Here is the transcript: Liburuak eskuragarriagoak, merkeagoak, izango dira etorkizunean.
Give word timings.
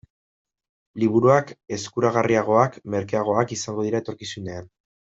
Liburuak 1.03 1.53
eskuragarriagoak, 1.77 2.81
merkeagoak, 2.97 3.57
izango 3.61 3.89
dira 3.91 4.05
etorkizunean. 4.07 4.79